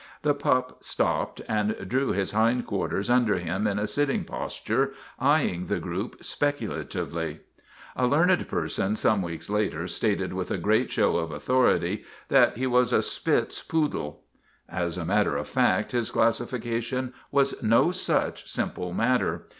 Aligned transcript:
The 0.23 0.33
pup 0.33 0.83
stopped 0.83 1.41
and 1.47 1.75
drew 1.87 2.09
his 2.11 2.31
hind 2.31 2.65
quarters 2.65 3.07
under 3.07 3.35
him 3.37 3.67
in 3.67 3.77
a 3.77 3.85
sitting 3.85 4.23
posture, 4.23 4.93
eyeing 5.19 5.65
the 5.67 5.79
group 5.79 6.23
specula 6.23 6.83
tively. 6.83 7.41
A 7.95 8.07
learned 8.07 8.47
person, 8.47 8.95
some 8.95 9.19
w 9.21 9.35
r 9.35 9.37
eeks 9.37 9.47
later, 9.47 9.85
stated 9.87 10.33
with 10.33 10.49
a 10.49 10.57
great 10.57 10.89
show 10.89 11.17
of 11.17 11.29
authority 11.29 12.03
that 12.29 12.57
he 12.57 12.65
was 12.65 12.91
a" 12.91 12.99
Spitz 13.03 13.57
SPIDER 13.59 13.77
OF 13.85 13.91
THE 13.91 13.97
NEWSIES 13.99 14.17
161 14.17 14.17
poodle." 14.17 14.87
As 14.87 14.97
a 14.97 15.05
matter 15.05 15.37
of 15.37 15.47
fact 15.47 15.91
his 15.91 16.09
classification 16.09 17.13
was 17.31 17.61
no 17.61 17.91
such 17.91 18.49
simple 18.49 18.93
matter. 18.93 19.45